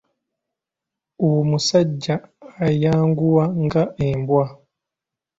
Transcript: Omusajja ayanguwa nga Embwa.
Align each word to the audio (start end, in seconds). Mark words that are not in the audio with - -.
Omusajja 1.29 2.15
ayanguwa 2.67 3.45
nga 3.63 3.83
Embwa. 4.07 4.45